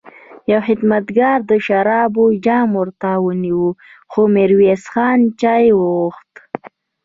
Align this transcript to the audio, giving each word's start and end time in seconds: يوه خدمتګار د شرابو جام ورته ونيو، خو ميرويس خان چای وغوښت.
يوه 0.49 0.61
خدمتګار 0.67 1.37
د 1.49 1.51
شرابو 1.65 2.25
جام 2.45 2.69
ورته 2.79 3.09
ونيو، 3.25 3.65
خو 4.11 4.21
ميرويس 4.35 4.83
خان 4.93 5.19
چای 5.41 5.65
وغوښت. 5.79 6.33